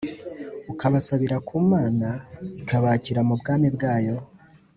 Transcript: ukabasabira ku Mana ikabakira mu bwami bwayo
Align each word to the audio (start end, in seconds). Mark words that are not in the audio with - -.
ukabasabira 0.71 1.37
ku 1.47 1.55
Mana 1.71 2.09
ikabakira 2.61 3.21
mu 3.27 3.33
bwami 3.39 3.67
bwayo 3.75 4.15